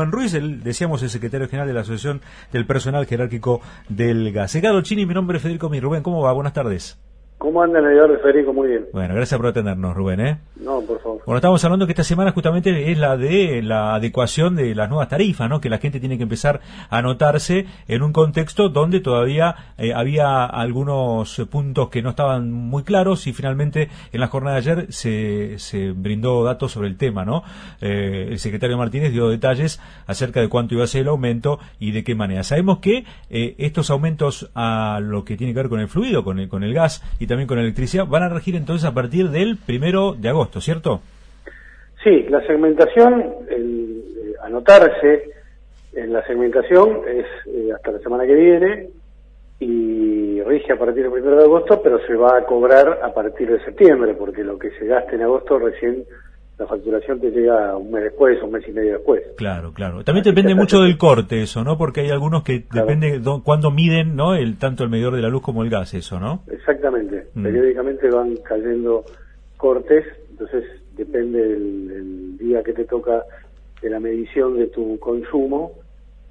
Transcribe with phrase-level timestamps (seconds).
[0.00, 2.22] Rubén Ruiz, el, decíamos el secretario general de la Asociación
[2.54, 3.60] del Personal Jerárquico
[3.90, 4.56] del Gas.
[4.82, 5.78] Chini, mi nombre es Federico Mi.
[5.78, 6.32] Rubén, ¿cómo va?
[6.32, 6.98] Buenas tardes.
[7.36, 8.54] ¿Cómo anda el de Federico?
[8.54, 8.86] Muy bien.
[8.94, 10.20] Bueno, gracias por atendernos, Rubén.
[10.20, 10.38] ¿eh?
[10.56, 10.79] No,
[11.26, 15.08] Bueno, estamos hablando que esta semana justamente es la de la adecuación de las nuevas
[15.08, 15.60] tarifas, ¿no?
[15.60, 20.44] Que la gente tiene que empezar a anotarse en un contexto donde todavía eh, había
[20.44, 25.58] algunos puntos que no estaban muy claros y finalmente en la jornada de ayer se,
[25.58, 27.42] se brindó datos sobre el tema, ¿no?
[27.80, 31.92] Eh, el secretario Martínez dio detalles acerca de cuánto iba a ser el aumento y
[31.92, 32.42] de qué manera.
[32.42, 36.38] Sabemos que eh, estos aumentos a lo que tiene que ver con el fluido, con
[36.38, 39.56] el, con el gas y también con electricidad, van a regir entonces a partir del
[39.56, 40.79] primero de agosto, ¿cierto?
[42.02, 45.30] Sí, la segmentación, el, eh, anotarse
[45.92, 48.88] en la segmentación es eh, hasta la semana que viene
[49.58, 53.50] y rige a partir del primero de agosto, pero se va a cobrar a partir
[53.50, 56.04] de septiembre, porque lo que se gaste en agosto recién
[56.60, 59.22] la facturación te llega un mes después, un mes y medio después.
[59.38, 60.04] Claro, claro.
[60.04, 61.78] También depende mucho del corte eso, ¿no?
[61.78, 64.34] Porque hay algunos que depende de cuándo miden, ¿no?
[64.34, 66.42] El tanto el medidor de la luz como el gas, eso, ¿no?
[66.50, 67.28] Exactamente.
[67.34, 67.42] Mm.
[67.42, 69.04] Periódicamente van cayendo
[69.56, 70.04] cortes,
[70.40, 73.22] entonces depende del, día que te toca
[73.82, 75.72] de la medición de tu consumo,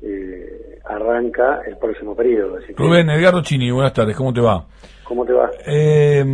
[0.01, 2.57] eh, arranca el próximo periodo.
[2.75, 4.65] Rubén, Edgardo Chini, buenas tardes, ¿cómo te va?
[5.03, 5.51] ¿Cómo te va?
[5.67, 6.25] Eh,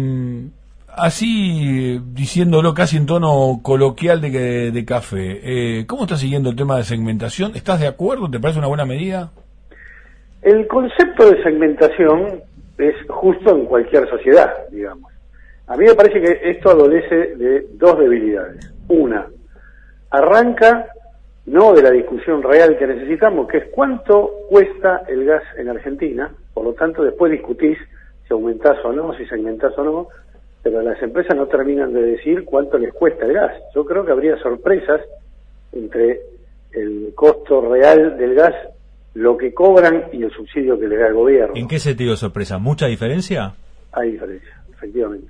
[0.87, 6.77] así diciéndolo casi en tono coloquial de, de café, eh, ¿cómo estás siguiendo el tema
[6.77, 7.51] de segmentación?
[7.55, 8.29] ¿Estás de acuerdo?
[8.29, 9.31] ¿Te parece una buena medida?
[10.41, 12.41] El concepto de segmentación
[12.77, 15.14] es justo en cualquier sociedad, digamos.
[15.67, 18.71] A mí me parece que esto adolece de dos debilidades.
[18.87, 19.27] Una,
[20.11, 20.87] arranca
[21.47, 26.31] no de la discusión real que necesitamos, que es cuánto cuesta el gas en Argentina,
[26.53, 27.77] por lo tanto después discutís
[28.27, 30.07] si aumentás o no, si segmentás o no,
[30.63, 33.53] pero las empresas no terminan de decir cuánto les cuesta el gas.
[33.75, 35.01] Yo creo que habría sorpresas
[35.71, 36.21] entre
[36.71, 38.53] el costo real del gas,
[39.13, 41.55] lo que cobran y el subsidio que le da el gobierno.
[41.55, 42.57] ¿En qué sentido sorpresa?
[42.57, 43.53] ¿Mucha diferencia?
[43.91, 45.27] Hay diferencia, efectivamente.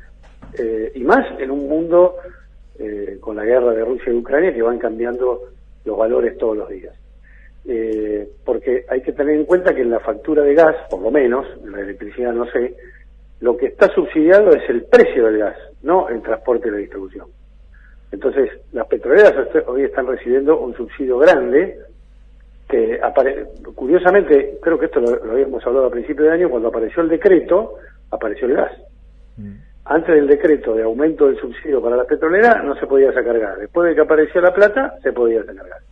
[0.58, 2.16] Eh, y más en un mundo
[2.80, 5.42] eh, con la guerra de Rusia y Ucrania que van cambiando
[5.84, 6.94] los valores todos los días.
[7.68, 11.10] Eh, porque hay que tener en cuenta que en la factura de gas, por lo
[11.10, 12.76] menos, en la electricidad no sé,
[13.40, 17.28] lo que está subsidiado es el precio del gas, no el transporte y la distribución.
[18.12, 19.34] Entonces, las petroleras
[19.68, 21.78] hoy están recibiendo un subsidio grande
[22.68, 23.00] que
[23.76, 27.76] curiosamente, creo que esto lo, habíamos hablado a principio de año, cuando apareció el decreto,
[28.12, 28.72] apareció el gas.
[29.38, 29.56] Mm.
[29.86, 33.60] Antes del decreto de aumento del subsidio para las petroleras no se podía sacar gas.
[33.60, 35.84] Después de que apareció la plata, se podía sacar gas.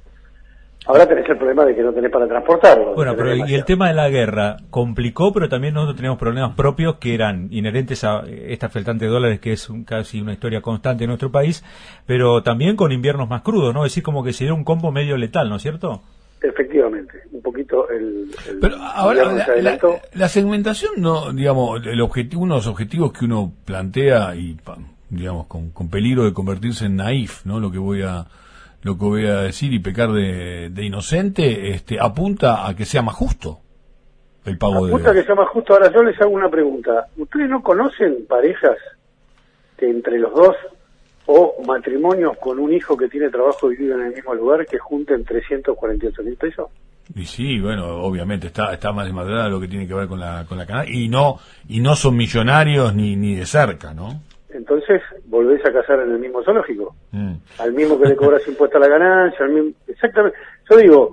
[0.85, 2.93] Ahora tenés el problema de que no tenés para transportarlo.
[2.95, 6.95] Bueno, pero y el tema de la guerra complicó, pero también nosotros teníamos problemas propios
[6.95, 11.09] que eran inherentes a esta faltante de dólares, que es casi una historia constante en
[11.09, 11.63] nuestro país,
[12.05, 13.85] pero también con inviernos más crudos, ¿no?
[13.85, 16.01] Es decir, como que se dio un combo medio letal, ¿no es cierto?
[16.43, 18.29] Efectivamente, un poquito el...
[18.59, 19.31] pero ahora,
[20.13, 24.57] la, segmentación, no digamos, el objetivo, uno de los objetivos que uno plantea y,
[25.09, 27.61] digamos, con, con peligro de convertirse en naif, ¿no?
[27.61, 28.25] Lo que voy a
[28.81, 33.15] lo que voy a decir y pecar de, inocente, este, apunta a que sea más
[33.15, 33.59] justo
[34.45, 35.73] el pago apunta a que sea más justo.
[35.73, 37.07] Ahora yo les hago una pregunta.
[37.15, 38.77] ¿Ustedes no conocen parejas
[39.77, 40.55] que entre los dos
[41.27, 44.77] o matrimonios con un hijo que tiene trabajo y vive en el mismo lugar que
[44.77, 46.67] junten 348 mil pesos?
[47.15, 50.45] Y sí, bueno, obviamente está está más desmadrada lo que tiene que ver con la
[50.47, 54.21] con la canal y no y no son millonarios ni ni de cerca, ¿no?
[54.53, 56.95] entonces volvés a casar en el mismo zoológico.
[57.11, 57.33] Mm.
[57.59, 59.71] Al mismo que le cobras impuesto a la ganancia, al mismo...
[59.87, 60.37] exactamente.
[60.69, 61.11] Yo digo,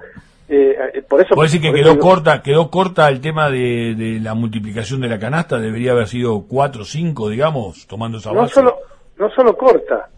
[0.48, 1.34] eh, eh por eso...
[1.34, 5.58] ¿Puede decir que quedó corta quedó corta el tema de, la multiplicación de la canasta?
[5.58, 8.42] ¿Debería haber sido cuatro o cinco, digamos, tomando esa base?
[8.42, 8.76] No solo,
[9.20, 10.08] no solo corta.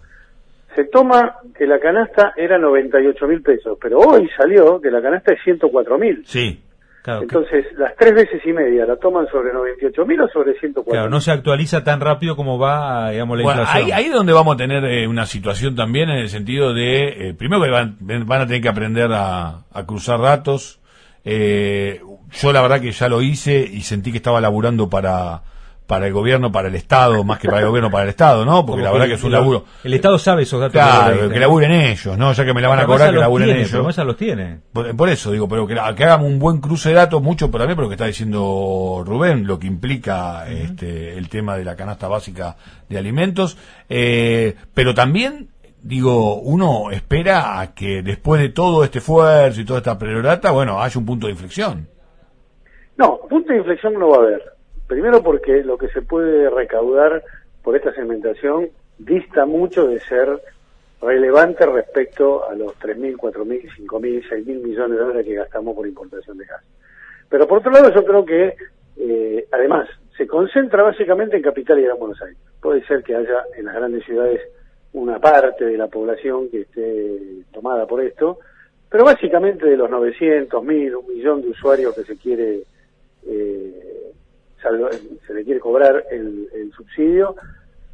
[0.75, 5.35] Se toma que la canasta era 98 mil pesos, pero hoy salió que la canasta
[5.35, 6.23] es 104 mil.
[6.25, 6.63] Sí.
[7.05, 11.11] Entonces, las tres veces y media, ¿la toman sobre 98 mil o sobre 104 Claro,
[11.11, 13.85] no se actualiza tan rápido como va, digamos, la inflación.
[13.85, 17.29] Ahí, ahí es donde vamos a tener eh, una situación también en el sentido de,
[17.31, 20.81] eh, primero que van, van, a tener que aprender a, cruzar datos.
[21.25, 22.01] Eh,
[22.31, 25.43] yo la verdad que ya lo hice y sentí que estaba laburando para
[25.87, 28.65] para el gobierno, para el Estado, más que para el gobierno, para el Estado, ¿no?
[28.65, 29.65] Porque la verdad que es un laburo.
[29.85, 30.73] El Estado sabe esos datos.
[30.73, 32.33] Claro, que laburen ellos, ¿no?
[32.33, 33.97] Ya que me la van a cobrar, que laburen ellos.
[33.97, 34.61] los tiene.
[34.73, 37.75] Por, eso digo, pero que, que hagan un buen cruce de datos, mucho para mí,
[37.75, 42.09] pero lo que está diciendo Rubén, lo que implica este, el tema de la canasta
[42.09, 42.57] básica
[42.89, 43.59] de alimentos,
[43.89, 45.49] eh, pero también
[45.83, 50.81] digo, uno espera a que después de todo este esfuerzo y toda esta prelorata, bueno,
[50.81, 51.89] haya un punto de inflexión.
[52.97, 54.52] No, punto de inflexión no va a haber.
[54.87, 57.23] Primero porque lo que se puede recaudar
[57.63, 60.41] por esta segmentación dista mucho de ser
[61.01, 66.39] relevante respecto a los 3.000, 4.000, 5.000, 6.000 millones de dólares que gastamos por importación
[66.39, 66.63] de gas.
[67.29, 68.55] Pero por otro lado yo creo que,
[68.99, 72.39] eh, además, se concentra básicamente en Capital y Gran Buenos Aires.
[72.61, 74.41] Puede ser que haya en las grandes ciudades
[74.93, 78.39] una parte de la población que esté tomada por esto,
[78.89, 82.63] pero básicamente de los 900, 1000, un millón de usuarios que se quiere
[83.27, 83.52] eh,
[85.27, 87.35] se le quiere cobrar el, subsidio,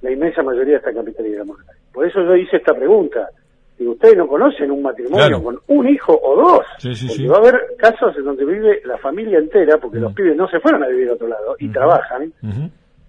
[0.02, 1.82] la inmensa mayoría está en Capital y Gran Buenos Aires.
[1.92, 3.28] Por eso yo hice esta pregunta.
[3.76, 7.60] Si ustedes no conocen un matrimonio con un hijo o dos, porque va a haber
[7.78, 10.14] casos en donde vive la familia entera, porque los mm.
[10.14, 12.32] pibes no se fueron a vivir a otro lado y trabajan.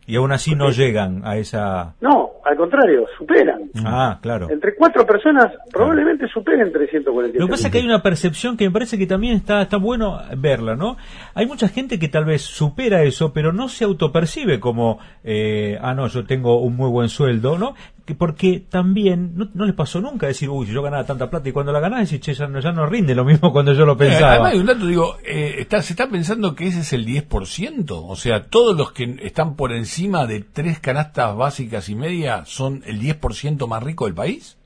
[0.09, 1.93] Y aún así no llegan a esa...
[2.01, 3.69] No, al contrario, superan.
[3.85, 4.49] Ah, claro.
[4.49, 7.37] Entre cuatro personas probablemente superen 340.
[7.37, 9.77] Lo que pasa es que hay una percepción que me parece que también está, está
[9.77, 10.97] bueno verla, ¿no?
[11.35, 15.93] Hay mucha gente que tal vez supera eso, pero no se autopercibe como, eh, ah,
[15.93, 17.75] no, yo tengo un muy buen sueldo, ¿no?
[18.15, 21.79] Porque también no, les pasó nunca decir, uy, yo ganaba tanta plata y cuando la
[21.79, 24.31] ganás decís, che, ya no, ya no rinde lo mismo cuando yo lo eh, pensaba.
[24.33, 27.85] además hay un dato, digo, eh, está, se está pensando que ese es el 10%,
[27.89, 32.81] o sea, todos los que están por encima de tres canastas básicas y media son
[32.85, 34.57] el 10% más rico del país.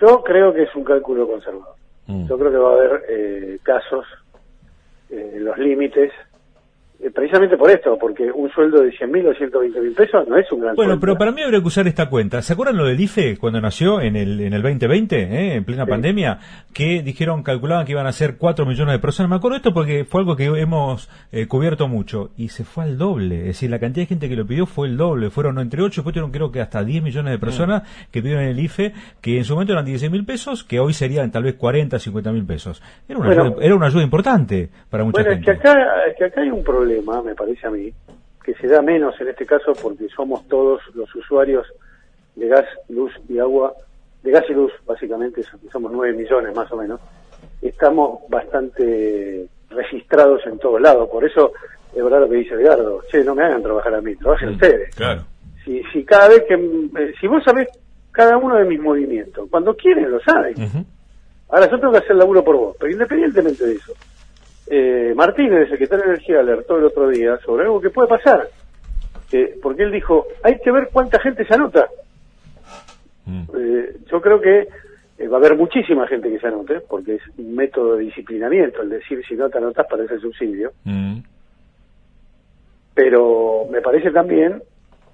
[0.00, 1.74] Yo creo que es un cálculo conservador.
[2.06, 2.28] Mm.
[2.28, 4.04] Yo creo que va a haber eh, casos
[5.10, 6.25] en los límites eh,
[7.14, 10.50] precisamente por esto, porque un sueldo de 100 mil o 120 mil pesos no es
[10.52, 12.42] un gran Bueno, pero para mí habría que usar esta cuenta.
[12.42, 15.86] ¿Se acuerdan lo del IFE cuando nació en el, en el 2020, eh, en plena
[15.86, 16.38] pandemia?
[16.72, 19.30] Que dijeron, calculaban que iban a ser 4 millones de personas.
[19.30, 22.98] Me acuerdo esto porque fue algo que hemos eh, cubierto mucho y se fue al
[22.98, 23.40] doble.
[23.40, 25.30] Es decir, la cantidad de gente que lo pidió fue el doble.
[25.30, 28.10] Fueron entre 8, después tuvieron creo que hasta 10 millones de personas mm.
[28.10, 31.30] que pidieron el IFE, que en su momento eran 16 mil pesos, que hoy serían
[31.30, 32.82] tal vez 40, 50 mil pesos.
[33.08, 35.52] Era una, ayuda, era una ayuda importante para mucha bueno, gente.
[35.52, 35.78] Es que, acá,
[36.08, 37.92] es que acá hay un problema, me parece a mí,
[38.44, 41.66] que se da menos en este caso porque somos todos los usuarios
[42.36, 43.74] de gas, luz y agua,
[44.22, 45.42] de gas y luz básicamente,
[45.72, 47.00] somos 9 millones más o menos,
[47.60, 51.52] estamos bastante registrados en todos lados, por eso
[51.94, 54.52] es verdad lo que dice Edgardo, che, no me hagan trabajar a mí, trabajen mm,
[54.52, 54.94] ustedes.
[54.94, 55.24] Claro.
[55.64, 57.68] Si, si cada vez que, eh, si vos sabés
[58.12, 60.54] cada uno de mis movimientos, cuando quieren lo saben.
[61.50, 63.92] Ahora yo tengo que hacer el laburo por vos, pero independientemente de eso,
[64.68, 68.48] eh, Martínez, el secretario de Energía, alertó el otro día sobre algo que puede pasar.
[69.62, 71.86] porque él dijo, hay que ver cuánta gente se anota.
[73.26, 73.42] Mm.
[73.56, 74.68] Eh, yo creo que
[75.18, 78.82] eh, va a haber muchísima gente que se anote, porque es un método de disciplinamiento,
[78.82, 80.72] el decir si no te anotas para ese subsidio.
[80.84, 81.18] Mm.
[82.94, 84.62] Pero me parece también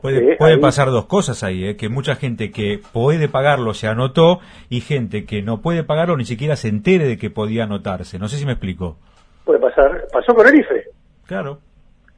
[0.00, 1.76] Puede, puede pasar dos cosas ahí, ¿eh?
[1.76, 6.24] que mucha gente que puede pagarlo se anotó y gente que no puede pagarlo ni
[6.24, 8.18] siquiera se entere de que podía anotarse.
[8.18, 8.98] No sé si me explico
[9.44, 10.84] puede pasar, pasó con el IFE.
[11.26, 11.58] Claro.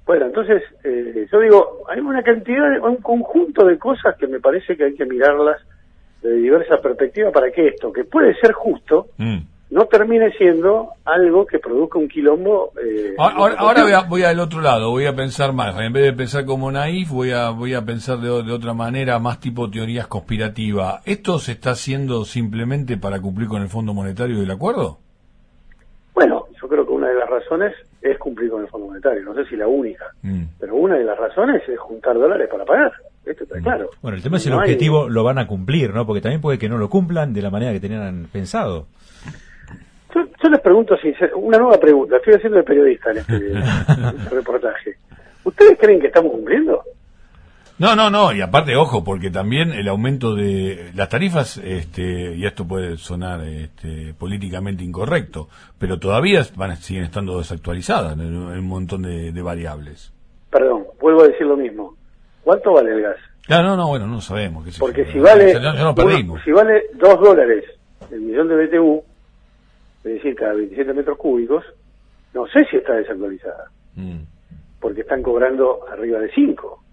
[0.07, 4.77] Bueno, entonces, eh, yo digo, hay una cantidad, un conjunto de cosas que me parece
[4.77, 5.63] que hay que mirarlas
[6.23, 9.39] de diversas perspectivas para que esto, que puede ser justo, mm.
[9.71, 12.73] no termine siendo algo que produzca un quilombo.
[12.83, 15.79] Eh, ahora, voy, a, voy, al otro lado, voy a pensar más.
[15.81, 19.19] En vez de pensar como naif, voy a, voy a pensar de, de otra manera,
[19.19, 21.01] más tipo teorías conspirativas.
[21.07, 24.99] ¿Esto se está haciendo simplemente para cumplir con el Fondo Monetario del acuerdo?
[26.15, 29.35] Bueno, yo creo que una de las razones es cumplir con el Fondo Monetario, no
[29.35, 30.45] sé si la única, mm.
[30.59, 32.93] pero una de las razones es juntar dólares para pagar.
[33.27, 33.63] Esto está mm.
[33.63, 33.91] claro.
[34.01, 36.07] Bueno, el tema es si el objetivo lo van a cumplir, ¿no?
[36.07, 38.87] Porque también puede que no lo cumplan de la manera que tenían pensado.
[40.15, 44.35] Yo, les pregunto, si una nueva pregunta, estoy haciendo de periodista en este, en este
[44.35, 44.95] reportaje.
[45.43, 46.84] ¿Ustedes creen que estamos cumpliendo?
[47.77, 52.47] No, no, no, y aparte, ojo, porque también el aumento de las tarifas, este, y
[52.47, 59.03] esto puede sonar este, políticamente incorrecto, pero todavía van, siguen estando desactualizadas en, un montón
[59.03, 60.13] de, variables.
[60.51, 61.97] Perdón, vuelvo a decir lo mismo.
[62.45, 63.17] ¿Cuánto vale el gas?
[63.49, 64.65] No, no, no, bueno, no sabemos.
[64.79, 65.53] Porque si vale,
[66.45, 67.65] si vale 2 dólares
[68.13, 69.03] el millón de BTU,
[70.05, 71.65] es decir, cada 27 metros cúbicos,
[72.35, 73.65] no sé si está desactualizada.
[73.97, 74.21] Mm.
[74.79, 76.84] Porque están cobrando arriba de 5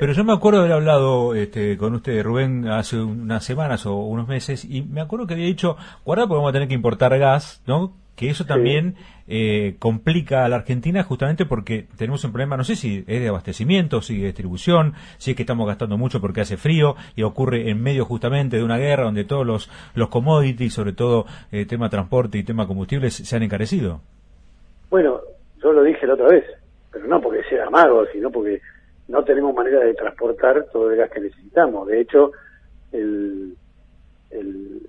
[0.00, 3.94] pero yo me acuerdo de haber hablado este, con usted, Rubén, hace unas semanas o
[3.96, 7.16] unos meses, y me acuerdo que había dicho, guarda porque vamos a tener que importar
[7.18, 7.92] gas, ¿no?
[8.16, 8.96] Que eso también
[9.26, 13.28] eh, complica a la Argentina justamente porque tenemos un problema, no sé si es de
[13.28, 17.70] abastecimiento, si de distribución, si es que estamos gastando mucho porque hace frío y ocurre
[17.70, 21.88] en medio justamente de una guerra donde todos los, los commodities, sobre todo eh, tema
[21.88, 24.00] transporte y tema combustibles, se han encarecido.
[24.90, 25.20] Bueno,
[25.62, 26.44] yo lo dije la otra vez,
[26.90, 28.60] pero no porque sea mago, sino porque
[29.12, 31.86] no tenemos manera de transportar todo el gas que necesitamos.
[31.86, 32.32] De hecho,
[32.90, 33.54] el...
[34.30, 34.80] ¿El,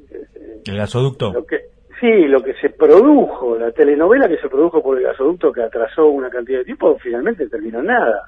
[0.65, 1.34] ¿El gasoducto?
[1.34, 1.58] Lo que,
[2.00, 6.08] sí, lo que se produjo, la telenovela que se produjo por el gasoducto que atrasó
[6.08, 8.22] una cantidad de tiempo, finalmente terminó en nada.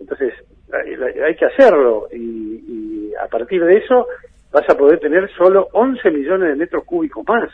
[0.00, 0.32] Entonces,
[0.72, 4.06] hay, que hacerlo y, a partir de eso
[4.50, 7.50] vas a poder tener solo 11 millones de metros cúbicos más.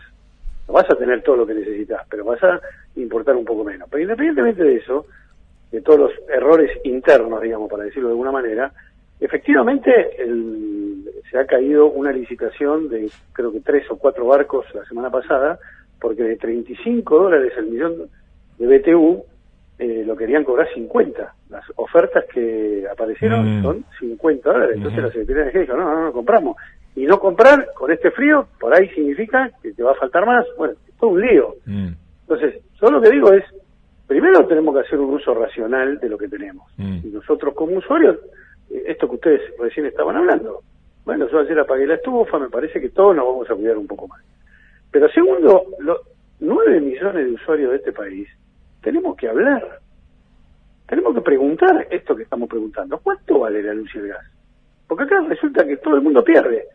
[0.68, 2.60] No vas a tener todo lo que necesitas, pero vas a
[2.94, 3.88] importar un poco menos.
[3.90, 5.06] Pero independientemente de eso,
[5.70, 8.72] de todos los errores internos, digamos, para decirlo de alguna manera,
[9.20, 9.90] efectivamente
[11.30, 15.58] se ha caído una licitación de creo que tres o cuatro barcos la semana pasada,
[16.00, 18.08] porque de 35 dólares el millón
[18.58, 19.24] de BTU
[19.78, 21.34] eh, lo querían cobrar 50.
[21.50, 23.62] Las ofertas que aparecieron mm.
[23.62, 24.76] son 50 dólares.
[24.76, 26.56] Entonces la Secretaría de Energía dijo, no, no, no compramos.
[26.96, 30.44] Y no comprar con este frío, por ahí significa que te va a faltar más.
[30.56, 31.54] Bueno, es todo un lío.
[31.64, 31.90] Mm.
[32.22, 33.44] Entonces, yo lo que digo es,
[34.20, 36.68] primero tenemos que hacer un uso racional de lo que tenemos.
[36.76, 36.98] Mm.
[37.04, 38.16] Y nosotros como usuarios,
[38.68, 40.62] eh, esto que ustedes recién estaban hablando,
[41.04, 43.86] bueno, yo ayer apagué la estufa, me parece que todos nos vamos a cuidar un
[43.86, 44.20] poco más.
[44.90, 46.00] Pero segundo, los
[46.40, 48.28] 9 millones de usuarios de este país,
[48.82, 49.78] tenemos que hablar.
[50.88, 52.98] Tenemos que preguntar esto que estamos preguntando.
[52.98, 54.26] ¿Cuánto vale la luz y el gas?
[54.88, 56.66] Porque acá resulta que todo el mundo pierde.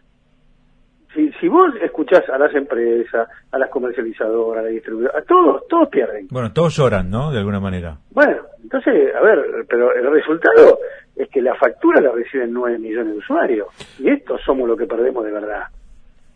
[1.44, 5.90] Si, vos escuchás a las empresas, a las comercializadoras, a las distribuidoras, a todos, todos
[5.90, 6.28] pierden.
[6.32, 7.32] Bueno, todos lloran, ¿no?
[7.34, 7.98] De alguna manera.
[8.12, 10.80] Bueno, entonces, a ver, pero el resultado
[11.18, 13.68] es que la factura la reciben 9 millones de usuarios.
[14.00, 15.64] Y estos somos lo que perdemos de verdad.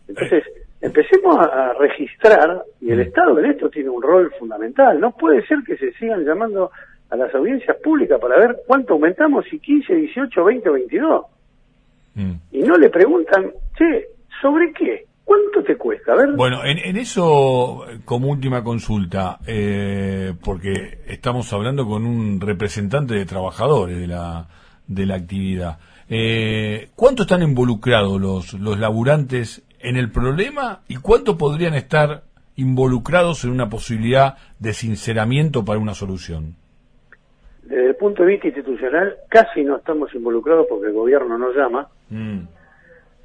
[0.08, 0.44] Entonces,
[0.82, 3.00] empecemos a, registrar, y el mm.
[3.00, 5.00] Estado en esto tiene un rol fundamental.
[5.00, 6.70] No puede ser que se sigan llamando
[7.08, 11.26] a las audiencias públicas para ver cuánto aumentamos, si 15, 18, 20 o 22.
[12.50, 14.08] Y no le preguntan, che,
[14.40, 15.06] ¿sobre qué?
[15.24, 16.12] ¿Cuánto te cuesta?
[16.12, 16.32] A ver.
[16.32, 23.98] Bueno, en, eso, como última consulta, eh, porque estamos hablando con un representante de trabajadores
[23.98, 24.48] de la,
[24.86, 25.78] de la actividad.
[26.08, 32.22] Eh, ¿Cuánto están involucrados los, los laburantes en el problema y cuánto podrían estar
[32.56, 36.56] involucrados en una posibilidad de sinceramiento para una solución?
[37.62, 41.88] Desde el punto de vista institucional, casi no estamos involucrados porque el gobierno no llama,
[42.08, 42.40] mm.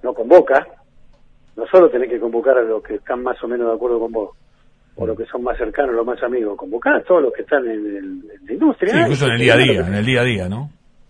[0.04, 0.68] no convoca.
[1.56, 4.12] No solo tenés que convocar a los que están más o menos de acuerdo con
[4.12, 4.32] vos,
[4.96, 7.68] o los que son más cercanos, los más amigos, convocar a todos los que están
[7.68, 8.94] en, la industria.
[8.94, 10.70] Sí, incluso en el día a día, en el día a día, ¿no?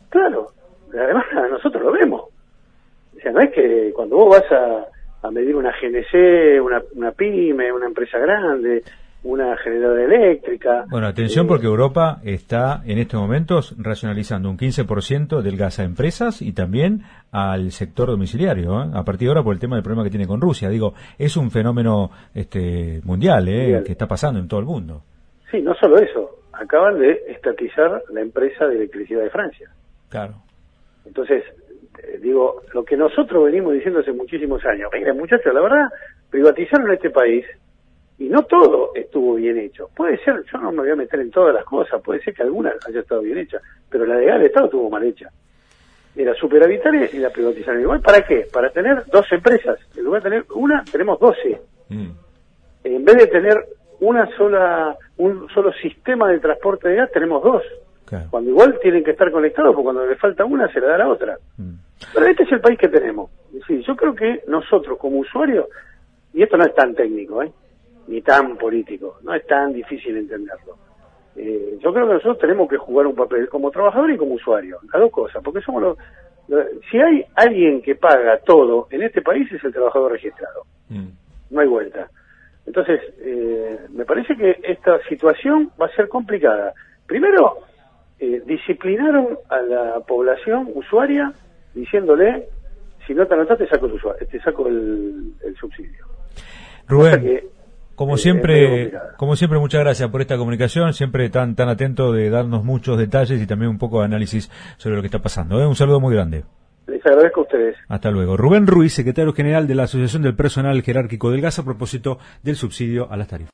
[0.10, 0.48] Claro,
[0.94, 2.22] además nosotros lo vemos.
[2.22, 7.12] O sea, no es que cuando vos vas a, a medir una GNC, una, una
[7.12, 8.84] pyme, una empresa grande,
[9.24, 10.86] una generadora eléctrica.
[10.90, 16.42] Bueno, atención porque Europa está en estos momentos racionalizando un 15% del gas a empresas
[16.42, 18.90] y también al sector domiciliario, ¿eh?
[18.94, 20.70] a partir de ahora por el tema del problema que tiene con Rusia.
[20.70, 23.82] Digo, es un fenómeno este, mundial, ¿eh?
[23.86, 25.02] que está pasando en todo el mundo.
[25.50, 29.70] Sí, no solo eso, acaban de estatizar la empresa de electricidad de Francia.
[30.10, 30.34] Claro.
[31.06, 31.44] Entonces,
[32.04, 35.88] eh, digo, lo que nosotros venimos diciendo hace muchísimos años, mira muchachos, la verdad,
[36.30, 37.46] privatizaron este país
[38.18, 39.90] y no todo estuvo bien hecho.
[39.96, 42.44] Puede ser, yo no me voy a meter en todas las cosas, puede ser que
[42.44, 45.30] alguna haya estado bien hecha, pero la de Gal Estado estuvo mal hecha.
[46.16, 48.02] Era superavitaria y la privatizaron igual.
[48.02, 48.48] ¿Para qué?
[48.54, 49.80] Para tener dos empresas.
[49.98, 51.60] En lugar de tener una, tenemos doce.
[51.90, 52.12] Mm.
[52.84, 53.66] En vez de tener
[54.00, 57.64] una sola, un solo sistema de transporte de gas, tenemos dos.
[58.30, 61.10] Cuando igual tienen que estar conectados, porque cuando le falta una, se le da la
[61.10, 61.36] otra.
[61.58, 61.74] Mm.
[62.14, 63.32] Pero este es el país que tenemos.
[63.66, 65.66] Sí, yo creo que nosotros como usuarios,
[66.32, 67.52] y esto no es tan técnico, ¿eh?
[68.08, 70.78] Ni tan político, no es tan difícil entenderlo.
[71.36, 74.80] Eh, yo creo que nosotros tenemos que jugar un papel como trabajador y como usuario,
[74.92, 75.98] las dos cosas, porque somos los,
[76.92, 81.08] si hay alguien que paga todo en este país es el trabajador registrado, mm.
[81.52, 82.10] no hay vuelta.
[82.66, 86.74] Entonces, eh, me parece que esta situación va a ser complicada.
[87.06, 87.58] Primero,
[88.20, 91.34] eh, disciplinaron a la población usuaria
[91.74, 92.48] diciéndole,
[93.06, 96.06] si no te anotas saco, el, te saco el, subsidio.
[96.88, 97.42] Rubén,
[97.96, 102.64] como siempre, como siempre, muchas gracias por esta comunicación, siempre tan, tan atento de darnos
[102.64, 105.62] muchos detalles y también un poco de análisis sobre lo que está pasando.
[105.62, 105.68] ¿eh?
[105.68, 106.44] Un saludo muy grande.
[106.88, 107.78] Les agradezco a ustedes.
[107.88, 108.36] Hasta luego.
[108.36, 112.56] Rubén Ruiz, secretario general de la Asociación del Personal Jerárquico del Gas, a propósito del
[112.56, 113.42] subsidio a las tarifas.